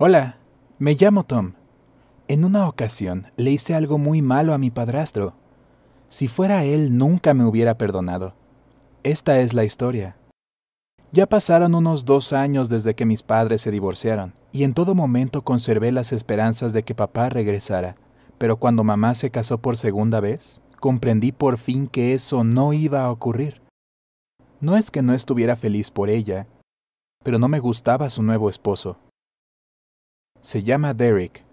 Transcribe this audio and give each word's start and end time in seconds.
Hola, 0.00 0.36
me 0.78 0.94
llamo 0.94 1.24
Tom. 1.24 1.54
En 2.28 2.44
una 2.44 2.68
ocasión 2.68 3.32
le 3.36 3.50
hice 3.50 3.74
algo 3.74 3.98
muy 3.98 4.22
malo 4.22 4.54
a 4.54 4.58
mi 4.58 4.70
padrastro. 4.70 5.34
Si 6.08 6.28
fuera 6.28 6.62
él, 6.62 6.96
nunca 6.96 7.34
me 7.34 7.44
hubiera 7.44 7.76
perdonado. 7.76 8.32
Esta 9.02 9.40
es 9.40 9.54
la 9.54 9.64
historia. 9.64 10.16
Ya 11.10 11.26
pasaron 11.26 11.74
unos 11.74 12.04
dos 12.04 12.32
años 12.32 12.68
desde 12.68 12.94
que 12.94 13.06
mis 13.06 13.24
padres 13.24 13.62
se 13.62 13.72
divorciaron, 13.72 14.34
y 14.52 14.62
en 14.62 14.72
todo 14.72 14.94
momento 14.94 15.42
conservé 15.42 15.90
las 15.90 16.12
esperanzas 16.12 16.72
de 16.72 16.84
que 16.84 16.94
papá 16.94 17.28
regresara. 17.28 17.96
Pero 18.38 18.56
cuando 18.56 18.84
mamá 18.84 19.14
se 19.14 19.30
casó 19.30 19.58
por 19.58 19.76
segunda 19.76 20.20
vez, 20.20 20.62
comprendí 20.78 21.32
por 21.32 21.58
fin 21.58 21.88
que 21.88 22.14
eso 22.14 22.44
no 22.44 22.72
iba 22.72 23.02
a 23.02 23.10
ocurrir. 23.10 23.62
No 24.60 24.76
es 24.76 24.92
que 24.92 25.02
no 25.02 25.12
estuviera 25.12 25.56
feliz 25.56 25.90
por 25.90 26.08
ella, 26.08 26.46
pero 27.24 27.40
no 27.40 27.48
me 27.48 27.58
gustaba 27.58 28.08
su 28.10 28.22
nuevo 28.22 28.48
esposo. 28.48 28.96
Se 30.40 30.62
llama 30.62 30.94
Derek. 30.94 31.44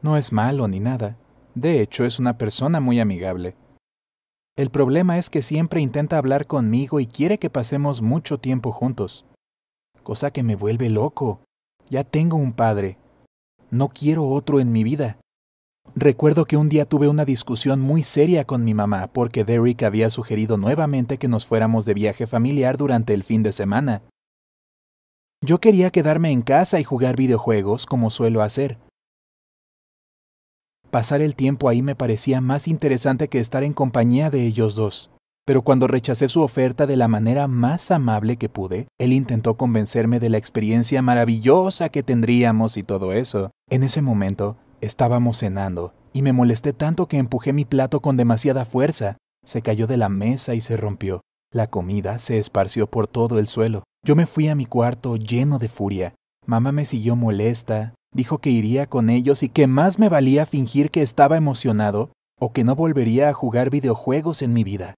No 0.00 0.16
es 0.16 0.32
malo 0.32 0.66
ni 0.66 0.80
nada. 0.80 1.16
De 1.54 1.80
hecho, 1.80 2.04
es 2.04 2.18
una 2.18 2.38
persona 2.38 2.80
muy 2.80 2.98
amigable. 2.98 3.54
El 4.56 4.70
problema 4.70 5.18
es 5.18 5.30
que 5.30 5.42
siempre 5.42 5.80
intenta 5.80 6.18
hablar 6.18 6.46
conmigo 6.46 7.00
y 7.00 7.06
quiere 7.06 7.38
que 7.38 7.50
pasemos 7.50 8.02
mucho 8.02 8.38
tiempo 8.38 8.72
juntos. 8.72 9.26
Cosa 10.02 10.30
que 10.30 10.42
me 10.42 10.56
vuelve 10.56 10.90
loco. 10.90 11.40
Ya 11.88 12.04
tengo 12.04 12.36
un 12.36 12.52
padre. 12.52 12.96
No 13.70 13.88
quiero 13.88 14.26
otro 14.28 14.60
en 14.60 14.72
mi 14.72 14.82
vida. 14.82 15.18
Recuerdo 15.94 16.46
que 16.46 16.56
un 16.56 16.68
día 16.68 16.86
tuve 16.86 17.08
una 17.08 17.24
discusión 17.24 17.80
muy 17.80 18.02
seria 18.02 18.44
con 18.44 18.64
mi 18.64 18.72
mamá 18.72 19.08
porque 19.12 19.44
Derek 19.44 19.82
había 19.82 20.10
sugerido 20.10 20.56
nuevamente 20.56 21.18
que 21.18 21.28
nos 21.28 21.46
fuéramos 21.46 21.84
de 21.84 21.94
viaje 21.94 22.26
familiar 22.26 22.76
durante 22.76 23.14
el 23.14 23.24
fin 23.24 23.42
de 23.42 23.52
semana. 23.52 24.02
Yo 25.44 25.58
quería 25.58 25.90
quedarme 25.90 26.30
en 26.30 26.42
casa 26.42 26.78
y 26.78 26.84
jugar 26.84 27.16
videojuegos 27.16 27.84
como 27.84 28.10
suelo 28.10 28.42
hacer. 28.42 28.78
Pasar 30.92 31.20
el 31.20 31.34
tiempo 31.34 31.68
ahí 31.68 31.82
me 31.82 31.96
parecía 31.96 32.40
más 32.40 32.68
interesante 32.68 33.26
que 33.26 33.40
estar 33.40 33.64
en 33.64 33.72
compañía 33.72 34.30
de 34.30 34.46
ellos 34.46 34.76
dos. 34.76 35.10
Pero 35.44 35.62
cuando 35.62 35.88
rechacé 35.88 36.28
su 36.28 36.42
oferta 36.42 36.86
de 36.86 36.96
la 36.96 37.08
manera 37.08 37.48
más 37.48 37.90
amable 37.90 38.36
que 38.36 38.48
pude, 38.48 38.86
él 38.98 39.12
intentó 39.12 39.56
convencerme 39.56 40.20
de 40.20 40.28
la 40.28 40.38
experiencia 40.38 41.02
maravillosa 41.02 41.88
que 41.88 42.04
tendríamos 42.04 42.76
y 42.76 42.84
todo 42.84 43.12
eso. 43.12 43.50
En 43.68 43.82
ese 43.82 44.00
momento, 44.00 44.56
estábamos 44.80 45.38
cenando, 45.38 45.92
y 46.12 46.22
me 46.22 46.32
molesté 46.32 46.72
tanto 46.72 47.08
que 47.08 47.16
empujé 47.16 47.52
mi 47.52 47.64
plato 47.64 47.98
con 47.98 48.16
demasiada 48.16 48.64
fuerza. 48.64 49.16
Se 49.44 49.60
cayó 49.60 49.88
de 49.88 49.96
la 49.96 50.08
mesa 50.08 50.54
y 50.54 50.60
se 50.60 50.76
rompió. 50.76 51.20
La 51.52 51.66
comida 51.66 52.20
se 52.20 52.38
esparció 52.38 52.86
por 52.86 53.08
todo 53.08 53.40
el 53.40 53.48
suelo. 53.48 53.82
Yo 54.04 54.16
me 54.16 54.26
fui 54.26 54.48
a 54.48 54.56
mi 54.56 54.66
cuarto 54.66 55.16
lleno 55.16 55.60
de 55.60 55.68
furia. 55.68 56.14
Mamá 56.44 56.72
me 56.72 56.84
siguió 56.84 57.14
molesta, 57.14 57.94
dijo 58.12 58.38
que 58.38 58.50
iría 58.50 58.86
con 58.86 59.10
ellos 59.10 59.44
y 59.44 59.48
que 59.48 59.68
más 59.68 60.00
me 60.00 60.08
valía 60.08 60.44
fingir 60.44 60.90
que 60.90 61.02
estaba 61.02 61.36
emocionado 61.36 62.10
o 62.40 62.52
que 62.52 62.64
no 62.64 62.74
volvería 62.74 63.28
a 63.28 63.32
jugar 63.32 63.70
videojuegos 63.70 64.42
en 64.42 64.54
mi 64.54 64.64
vida. 64.64 64.94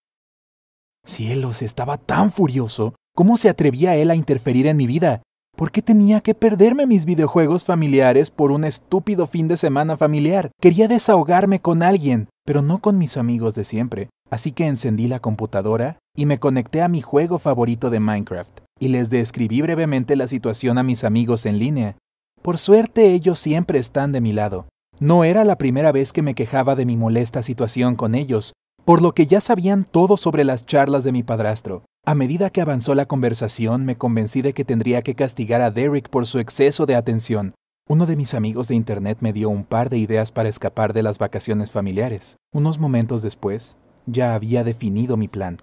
Cielos, 1.04 1.60
estaba 1.60 1.98
tan 1.98 2.32
furioso. 2.32 2.94
¿Cómo 3.14 3.36
se 3.36 3.50
atrevía 3.50 3.94
él 3.94 4.10
a 4.10 4.14
interferir 4.14 4.66
en 4.66 4.78
mi 4.78 4.86
vida? 4.86 5.22
¿Por 5.54 5.70
qué 5.70 5.82
tenía 5.82 6.22
que 6.22 6.34
perderme 6.34 6.86
mis 6.86 7.04
videojuegos 7.04 7.66
familiares 7.66 8.30
por 8.30 8.50
un 8.50 8.64
estúpido 8.64 9.26
fin 9.26 9.48
de 9.48 9.58
semana 9.58 9.98
familiar? 9.98 10.50
Quería 10.62 10.88
desahogarme 10.88 11.60
con 11.60 11.82
alguien, 11.82 12.30
pero 12.46 12.62
no 12.62 12.78
con 12.78 12.96
mis 12.96 13.18
amigos 13.18 13.54
de 13.54 13.64
siempre. 13.64 14.08
Así 14.30 14.52
que 14.52 14.66
encendí 14.66 15.08
la 15.08 15.20
computadora 15.20 15.98
y 16.16 16.26
me 16.26 16.38
conecté 16.38 16.82
a 16.82 16.88
mi 16.88 17.00
juego 17.00 17.38
favorito 17.38 17.90
de 17.90 18.00
Minecraft 18.00 18.60
y 18.78 18.88
les 18.88 19.10
describí 19.10 19.62
brevemente 19.62 20.16
la 20.16 20.28
situación 20.28 20.78
a 20.78 20.82
mis 20.82 21.04
amigos 21.04 21.46
en 21.46 21.58
línea. 21.58 21.96
Por 22.42 22.58
suerte 22.58 23.12
ellos 23.12 23.38
siempre 23.38 23.78
están 23.78 24.12
de 24.12 24.20
mi 24.20 24.32
lado. 24.32 24.66
No 25.00 25.24
era 25.24 25.44
la 25.44 25.58
primera 25.58 25.92
vez 25.92 26.12
que 26.12 26.22
me 26.22 26.34
quejaba 26.34 26.76
de 26.76 26.86
mi 26.86 26.96
molesta 26.96 27.42
situación 27.42 27.96
con 27.96 28.14
ellos, 28.14 28.52
por 28.84 29.02
lo 29.02 29.12
que 29.12 29.26
ya 29.26 29.40
sabían 29.40 29.84
todo 29.84 30.16
sobre 30.16 30.44
las 30.44 30.66
charlas 30.66 31.04
de 31.04 31.12
mi 31.12 31.22
padrastro. 31.22 31.84
A 32.06 32.14
medida 32.14 32.50
que 32.50 32.60
avanzó 32.60 32.94
la 32.94 33.06
conversación, 33.06 33.84
me 33.84 33.96
convencí 33.96 34.42
de 34.42 34.52
que 34.52 34.64
tendría 34.64 35.02
que 35.02 35.14
castigar 35.14 35.62
a 35.62 35.70
Derek 35.70 36.10
por 36.10 36.26
su 36.26 36.38
exceso 36.38 36.84
de 36.84 36.94
atención. 36.94 37.54
Uno 37.88 38.06
de 38.06 38.16
mis 38.16 38.34
amigos 38.34 38.68
de 38.68 38.74
Internet 38.74 39.18
me 39.20 39.32
dio 39.32 39.48
un 39.48 39.64
par 39.64 39.88
de 39.88 39.98
ideas 39.98 40.30
para 40.30 40.48
escapar 40.48 40.92
de 40.92 41.02
las 41.02 41.18
vacaciones 41.18 41.72
familiares. 41.72 42.36
Unos 42.52 42.78
momentos 42.78 43.22
después, 43.22 43.78
ya 44.06 44.34
había 44.34 44.64
definido 44.64 45.16
mi 45.16 45.28
plan. 45.28 45.58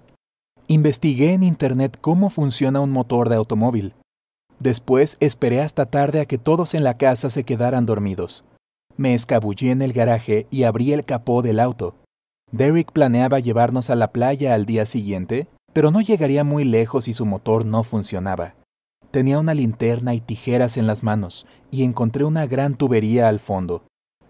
Investigué 0.71 1.33
en 1.33 1.43
Internet 1.43 1.97
cómo 1.99 2.29
funciona 2.29 2.79
un 2.79 2.91
motor 2.91 3.27
de 3.27 3.35
automóvil. 3.35 3.93
Después 4.59 5.17
esperé 5.19 5.59
hasta 5.59 5.85
tarde 5.85 6.21
a 6.21 6.25
que 6.25 6.37
todos 6.37 6.75
en 6.75 6.85
la 6.85 6.95
casa 6.95 7.29
se 7.29 7.43
quedaran 7.43 7.85
dormidos. 7.85 8.45
Me 8.95 9.13
escabullí 9.13 9.69
en 9.69 9.81
el 9.81 9.91
garaje 9.91 10.47
y 10.49 10.63
abrí 10.63 10.93
el 10.93 11.03
capó 11.03 11.41
del 11.41 11.59
auto. 11.59 11.95
Derek 12.53 12.93
planeaba 12.93 13.39
llevarnos 13.39 13.89
a 13.89 13.95
la 13.95 14.13
playa 14.13 14.53
al 14.53 14.65
día 14.65 14.85
siguiente, 14.85 15.49
pero 15.73 15.91
no 15.91 15.99
llegaría 15.99 16.45
muy 16.45 16.63
lejos 16.63 17.03
si 17.03 17.11
su 17.11 17.25
motor 17.25 17.65
no 17.65 17.83
funcionaba. 17.83 18.55
Tenía 19.11 19.39
una 19.39 19.53
linterna 19.53 20.13
y 20.13 20.21
tijeras 20.21 20.77
en 20.77 20.87
las 20.87 21.03
manos, 21.03 21.47
y 21.69 21.83
encontré 21.83 22.23
una 22.23 22.47
gran 22.47 22.75
tubería 22.75 23.27
al 23.27 23.41
fondo. 23.41 23.83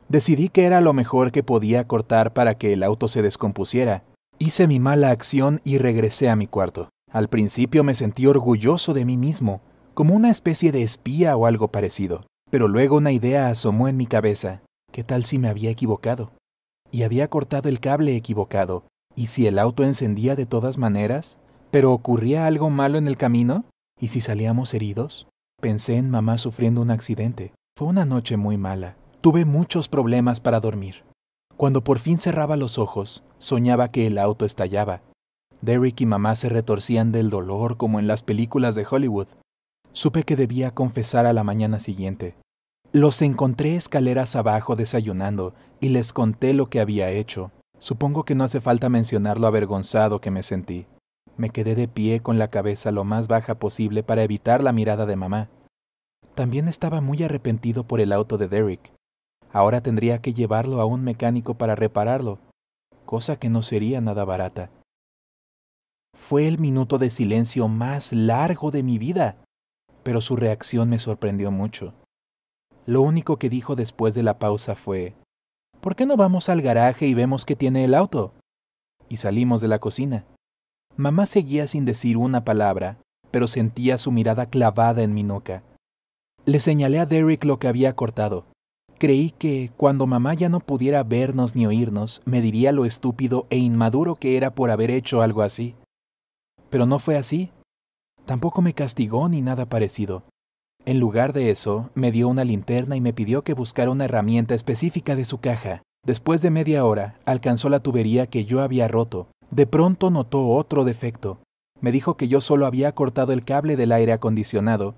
Decidí 0.09 0.50
que 0.50 0.66
era 0.66 0.81
lo 0.81 0.94
mejor 0.94 1.31
que 1.31 1.44
podía 1.44 1.88
cortar 1.88 2.34
para 2.34 2.56
que 2.56 2.73
el 2.73 2.81
auto 2.81 3.08
se 3.08 3.22
descompusiera. 3.22 4.02
Hice 4.41 4.68
mi 4.68 4.79
mala 4.79 5.12
acción 5.12 5.62
y 5.63 5.78
regresé 5.78 6.28
a 6.28 6.35
mi 6.35 6.47
cuarto. 6.47 6.90
Al 7.12 7.29
principio 7.29 7.84
me 7.84 7.94
sentí 7.94 8.25
orgulloso 8.25 8.96
de 8.96 9.06
mí 9.06 9.16
mismo, 9.16 9.62
como 9.94 10.16
una 10.16 10.31
especie 10.31 10.72
de 10.72 10.81
espía 10.81 11.38
o 11.38 11.46
algo 11.46 11.68
parecido. 11.68 12.25
Pero 12.50 12.68
luego 12.68 12.97
una 12.97 13.12
idea 13.12 13.50
asomó 13.50 13.88
en 13.88 13.97
mi 13.97 14.07
cabeza. 14.07 14.63
¿Qué 14.91 15.03
tal 15.03 15.25
si 15.25 15.38
me 15.38 15.47
había 15.47 15.69
equivocado? 15.69 16.31
Y 16.90 17.03
había 17.03 17.28
cortado 17.28 17.69
el 17.69 17.79
cable 17.79 18.16
equivocado. 18.16 18.85
¿Y 19.16 19.28
si 19.28 19.46
el 19.46 19.59
auto 19.59 19.84
encendía 19.84 20.35
de 20.35 20.47
todas 20.47 20.79
maneras? 20.79 21.38
¿Pero 21.69 21.94
ocurría 21.94 22.47
algo 22.47 22.72
malo 22.72 22.97
en 22.97 23.06
el 23.06 23.18
camino? 23.18 23.66
¿Y 24.00 24.08
si 24.08 24.22
salíamos 24.22 24.73
heridos? 24.73 25.28
Pensé 25.62 25.97
en 25.97 26.09
mamá 26.09 26.40
sufriendo 26.40 26.81
un 26.81 26.90
accidente. 26.90 27.53
Fue 27.78 27.88
una 27.88 28.06
noche 28.06 28.38
muy 28.38 28.58
mala. 28.58 28.97
Tuve 29.22 29.46
muchos 29.46 29.88
problemas 29.88 30.40
para 30.40 30.59
dormir. 30.59 31.03
Cuando 31.58 31.84
por 31.84 32.00
fin 32.00 32.20
cerraba 32.20 32.58
los 32.58 32.78
ojos, 32.78 33.24
soñaba 33.38 33.90
que 33.90 34.08
el 34.08 34.18
auto 34.18 34.46
estallaba. 34.46 35.02
Derek 35.62 36.02
y 36.02 36.06
mamá 36.06 36.36
se 36.36 36.50
retorcían 36.50 37.12
del 37.12 37.30
dolor 37.30 37.78
como 37.78 38.00
en 38.00 38.08
las 38.08 38.24
películas 38.24 38.76
de 38.76 38.86
Hollywood. 38.90 39.28
Supe 39.92 40.24
que 40.24 40.36
debía 40.36 40.72
confesar 40.72 41.26
a 41.26 41.34
la 41.34 41.44
mañana 41.44 41.80
siguiente. 41.80 42.36
Los 42.94 43.22
encontré 43.22 43.76
escaleras 43.76 44.36
abajo 44.36 44.76
desayunando 44.76 45.54
y 45.80 45.90
les 45.90 46.14
conté 46.14 46.54
lo 46.54 46.66
que 46.66 46.80
había 46.80 47.10
hecho. 47.10 47.52
Supongo 47.80 48.26
que 48.26 48.36
no 48.36 48.44
hace 48.44 48.60
falta 48.60 48.90
mencionar 48.90 49.40
lo 49.40 49.48
avergonzado 49.48 50.20
que 50.20 50.32
me 50.32 50.44
sentí. 50.44 50.88
Me 51.38 51.50
quedé 51.50 51.76
de 51.76 51.88
pie 51.88 52.20
con 52.20 52.38
la 52.38 52.50
cabeza 52.50 52.92
lo 52.92 53.04
más 53.04 53.28
baja 53.28 53.56
posible 53.56 54.04
para 54.04 54.24
evitar 54.24 54.64
la 54.64 54.74
mirada 54.74 55.06
de 55.06 55.16
mamá. 55.16 55.50
También 56.36 56.68
estaba 56.68 57.02
muy 57.02 57.24
arrepentido 57.24 57.84
por 57.86 58.00
el 58.02 58.12
auto 58.12 58.38
de 58.38 58.48
Derek. 58.48 58.94
Ahora 59.54 59.82
tendría 59.82 60.22
que 60.22 60.34
llevarlo 60.34 60.82
a 60.82 60.86
un 60.86 61.04
mecánico 61.04 61.56
para 61.56 61.76
repararlo, 61.76 62.40
cosa 63.06 63.38
que 63.38 63.50
no 63.50 63.62
sería 63.62 64.00
nada 64.00 64.24
barata. 64.24 64.70
Fue 66.16 66.48
el 66.48 66.60
minuto 66.60 66.98
de 66.98 67.10
silencio 67.10 67.68
más 67.68 68.14
largo 68.14 68.72
de 68.72 68.84
mi 68.84 68.98
vida, 68.98 69.38
pero 70.04 70.22
su 70.22 70.36
reacción 70.36 70.90
me 70.90 71.00
sorprendió 71.00 71.52
mucho. 71.52 71.94
Lo 72.86 73.02
único 73.02 73.38
que 73.38 73.50
dijo 73.50 73.76
después 73.76 74.14
de 74.16 74.24
la 74.24 74.40
pausa 74.40 74.76
fue, 74.76 75.16
¿por 75.82 75.96
qué 75.96 76.06
no 76.06 76.16
vamos 76.18 76.50
al 76.50 76.62
garaje 76.62 77.06
y 77.08 77.14
vemos 77.14 77.46
qué 77.46 77.56
tiene 77.56 77.84
el 77.84 77.94
auto? 77.94 78.34
Y 79.10 79.18
salimos 79.18 79.62
de 79.62 79.68
la 79.68 79.80
cocina. 79.80 80.26
Mamá 80.96 81.26
seguía 81.26 81.68
sin 81.68 81.86
decir 81.86 82.18
una 82.18 82.44
palabra, 82.44 82.98
pero 83.30 83.48
sentía 83.48 83.98
su 83.98 84.12
mirada 84.12 84.46
clavada 84.46 85.04
en 85.04 85.14
mi 85.14 85.24
nuca. 85.24 85.64
Le 86.46 86.60
señalé 86.60 87.00
a 87.00 87.06
Derek 87.06 87.44
lo 87.44 87.60
que 87.60 87.68
había 87.68 87.96
cortado. 87.96 88.46
Creí 89.02 89.32
que, 89.32 89.72
cuando 89.78 90.06
mamá 90.06 90.36
ya 90.36 90.48
no 90.48 90.59
pudiera 90.59 91.02
vernos 91.02 91.56
ni 91.56 91.66
oírnos, 91.66 92.22
me 92.24 92.40
diría 92.40 92.72
lo 92.72 92.86
estúpido 92.86 93.48
e 93.50 93.58
inmaduro 93.58 94.14
que 94.14 94.38
era 94.38 94.53
por 94.53 94.70
haber 94.70 94.92
hecho 94.92 95.24
algo 95.24 95.42
así. 95.42 95.74
Pero 96.70 96.86
no 96.86 97.00
fue 97.00 97.18
así. 97.18 97.50
Tampoco 98.28 98.62
me 98.62 98.76
castigó 98.76 99.28
ni 99.28 99.42
nada 99.42 99.66
parecido. 99.66 100.22
En 100.86 101.00
lugar 101.00 101.34
de 101.34 101.50
eso, 101.50 101.90
me 101.96 102.12
dio 102.12 102.28
una 102.28 102.44
linterna 102.44 102.96
y 102.96 103.02
me 103.02 103.12
pidió 103.12 103.44
que 103.44 103.56
buscara 103.56 103.90
una 103.90 104.06
herramienta 104.06 104.53
específica 104.53 105.16
de 105.16 105.26
su 105.26 105.40
caja. 105.40 105.82
Después 106.06 106.44
de 106.44 106.52
media 106.52 106.86
hora, 106.86 107.20
alcanzó 107.26 107.70
la 107.70 107.80
tubería 107.80 108.28
que 108.28 108.46
yo 108.46 108.62
había 108.62 108.88
roto. 108.88 109.30
De 109.50 109.66
pronto 109.66 110.12
notó 110.12 110.47
otro 110.50 110.84
defecto. 110.84 111.40
Me 111.80 111.92
dijo 111.92 112.18
que 112.18 112.28
yo 112.28 112.40
solo 112.40 112.68
había 112.68 112.92
cortado 112.92 113.34
el 113.34 113.46
cable 113.46 113.78
del 113.78 113.94
aire 113.94 114.14
acondicionado 114.14 114.94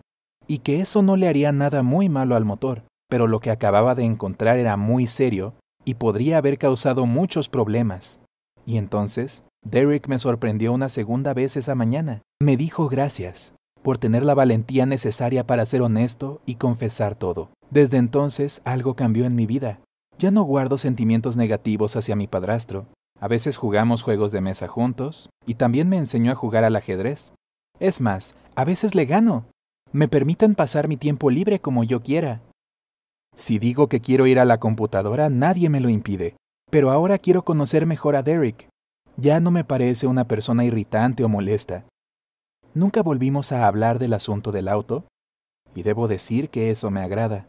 y 0.46 0.58
que 0.58 0.82
eso 0.82 1.02
no 1.04 1.16
le 1.16 1.30
haría 1.30 1.54
nada 1.54 1.84
muy 1.84 2.10
malo 2.10 2.36
al 2.36 2.44
motor 2.44 2.84
pero 3.14 3.28
lo 3.28 3.42
que 3.42 3.52
acababa 3.52 3.94
de 3.94 4.06
encontrar 4.06 4.58
era 4.58 4.76
muy 4.76 5.06
serio 5.06 5.54
y 5.86 5.94
podría 5.94 6.40
haber 6.40 6.58
causado 6.58 7.06
muchos 7.06 7.48
problemas. 7.48 8.20
Y 8.66 8.78
entonces, 8.78 9.44
Derek 9.64 10.08
me 10.08 10.18
sorprendió 10.18 10.74
una 10.74 10.90
segunda 10.90 11.36
vez 11.36 11.56
esa 11.56 11.76
mañana. 11.76 12.24
Me 12.42 12.58
dijo 12.58 12.90
gracias. 12.90 13.54
por 13.84 14.00
tener 14.00 14.26
la 14.26 14.34
valentía 14.34 14.88
necesaria 14.88 15.46
para 15.46 15.64
ser 15.68 15.84
honesto 15.84 16.42
y 16.48 16.56
confesar 16.56 17.14
todo. 17.14 17.50
Desde 17.70 17.98
entonces 17.98 18.64
algo 18.66 18.96
cambió 18.96 19.26
en 19.26 19.36
mi 19.36 19.46
vida. 19.46 19.80
Ya 20.18 20.32
no 20.32 20.42
guardo 20.42 20.80
sentimientos 20.80 21.38
negativos 21.38 21.96
hacia 21.96 22.16
mi 22.16 22.26
padrastro. 22.26 22.88
A 23.20 23.28
veces 23.28 23.58
jugamos 23.58 24.02
juegos 24.02 24.32
de 24.32 24.42
mesa 24.42 24.68
juntos 24.68 25.30
y 25.46 25.54
también 25.54 25.88
me 25.88 25.98
enseñó 25.98 26.32
a 26.32 26.36
jugar 26.36 26.64
al 26.64 26.76
ajedrez. 26.76 27.36
Es 27.80 28.02
más, 28.02 28.34
a 28.56 28.66
veces 28.66 28.96
le 28.96 29.06
gano. 29.06 29.46
Me 29.92 30.08
permiten 30.08 30.56
pasar 30.56 30.88
mi 30.88 30.98
tiempo 30.98 31.30
libre 31.30 31.60
como 31.60 31.84
yo 31.84 32.02
quiera. 32.02 32.42
Si 33.36 33.60
digo 33.60 33.88
que 33.88 34.00
quiero 34.00 34.28
ir 34.28 34.40
a 34.40 34.46
la 34.46 34.60
computadora, 34.60 35.30
nadie 35.30 35.70
me 35.70 35.80
lo 35.80 35.90
impide. 35.90 36.36
Pero 36.70 36.92
ahora 36.92 37.18
quiero 37.18 37.44
conocer 37.44 37.86
mejor 37.86 38.16
a 38.16 38.24
Derek. 38.24 38.68
Ya 39.18 39.40
no 39.40 39.52
me 39.52 39.64
parece 39.64 40.08
una 40.08 40.28
persona 40.28 40.66
irritante 40.66 41.24
o 41.24 41.30
molesta. 41.30 41.86
Nunca 42.74 43.04
volvimos 43.04 43.52
a 43.52 43.68
hablar 43.68 44.00
del 44.00 44.14
asunto 44.14 44.52
del 44.52 44.68
auto, 44.68 45.06
y 45.76 45.84
debo 45.84 46.08
decir 46.08 46.50
que 46.50 46.72
eso 46.72 46.92
me 46.92 47.02
agrada. 47.02 47.48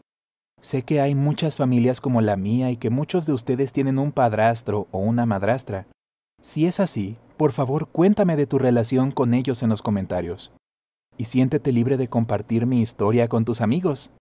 Sé 0.61 0.83
que 0.83 1.01
hay 1.01 1.15
muchas 1.15 1.57
familias 1.57 2.01
como 2.01 2.21
la 2.21 2.37
mía 2.37 2.71
y 2.71 2.77
que 2.77 2.89
muchos 2.89 3.25
de 3.25 3.33
ustedes 3.33 3.71
tienen 3.71 3.99
un 3.99 4.11
padrastro 4.11 4.87
o 4.91 4.99
una 4.99 5.25
madrastra. 5.25 5.87
Si 6.41 6.65
es 6.65 6.79
así, 6.79 7.17
por 7.37 7.51
favor 7.51 7.87
cuéntame 7.87 8.35
de 8.35 8.47
tu 8.47 8.57
relación 8.57 9.11
con 9.11 9.33
ellos 9.33 9.61
en 9.63 9.69
los 9.69 9.81
comentarios. 9.81 10.53
Y 11.17 11.25
siéntete 11.25 11.71
libre 11.71 11.97
de 11.97 12.07
compartir 12.07 12.65
mi 12.65 12.81
historia 12.81 13.27
con 13.27 13.45
tus 13.45 13.61
amigos. 13.61 14.11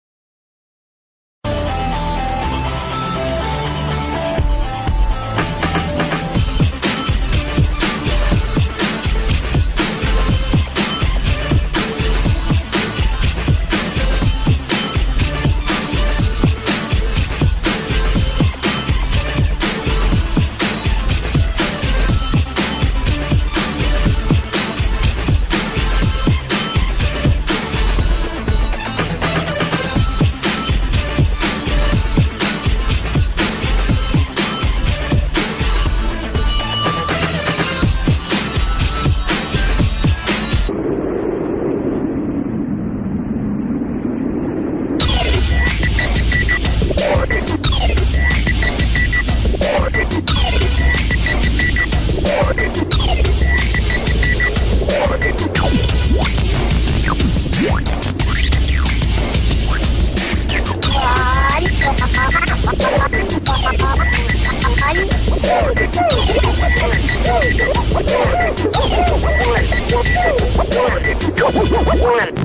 One. 72.04 72.44